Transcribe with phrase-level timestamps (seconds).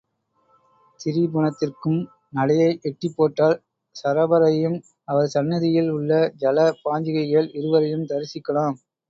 [0.99, 1.99] திரிபுனத்திற்கும்
[2.29, 3.55] நடையை எட்டிப் போட்டால்
[3.95, 4.79] சரபரையும்
[5.07, 6.11] அவர் சந்நிதியில் உள்ள
[6.41, 8.77] ஜல பாஞ்சிகைகள் இருவரையும் தரிசிக்கலாம்.